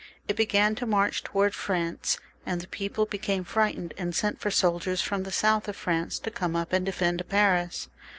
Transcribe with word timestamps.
It 0.27 0.35
began 0.35 0.73
to 0.77 0.87
march 0.87 1.23
towards 1.23 1.55
France, 1.55 2.17
and 2.43 2.59
the 2.59 2.67
people 2.67 3.05
became 3.05 3.43
frightened 3.43 3.93
and 3.99 4.15
sent 4.15 4.39
for 4.39 4.49
soldiers 4.49 5.03
from 5.03 5.21
the 5.21 5.31
south 5.31 5.67
of 5.67 5.75
France 5.75 6.17
to 6.21 6.31
come 6.31 6.55
up 6.55 6.73
and 6.73 6.83
defend 6.83 7.21
Paris. 7.29 7.87